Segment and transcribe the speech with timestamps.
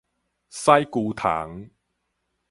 [0.49, 1.69] 屎龜蟲